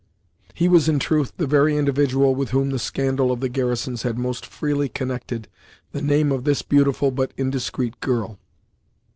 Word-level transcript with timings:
He 0.55 0.67
was, 0.67 0.89
in 0.89 0.97
truth, 0.97 1.33
the 1.37 1.45
very 1.45 1.77
individual 1.77 2.33
with 2.33 2.49
whom 2.49 2.71
the 2.71 2.79
scandal 2.79 3.31
of 3.31 3.39
the 3.39 3.47
garrisons 3.49 4.01
had 4.01 4.17
most 4.17 4.47
freely 4.47 4.89
connected 4.89 5.47
the 5.91 6.01
name 6.01 6.31
of 6.31 6.43
this 6.43 6.63
beautiful 6.63 7.11
but 7.11 7.31
indiscreet 7.37 7.99
girl. 7.99 8.39